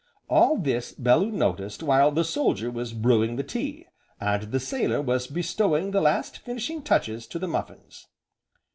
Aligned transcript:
All 0.31 0.57
this 0.57 0.93
Bellew 0.93 1.29
noticed 1.29 1.83
while 1.83 2.09
the 2.09 2.23
soldier 2.23 2.71
was 2.71 2.91
brewing 2.91 3.35
the 3.35 3.43
tea, 3.43 3.85
and 4.19 4.51
the 4.51 4.59
sailor 4.59 4.99
was 4.99 5.27
bestowing 5.27 5.91
the 5.91 6.01
last 6.01 6.39
finishing 6.39 6.81
touches 6.81 7.27
to 7.27 7.37
the 7.37 7.47
muffins. 7.47 8.07